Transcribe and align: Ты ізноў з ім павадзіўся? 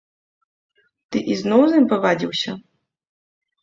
Ты 1.13 1.23
ізноў 1.37 1.61
з 1.69 1.73
ім 1.85 1.89
павадзіўся? 1.95 2.51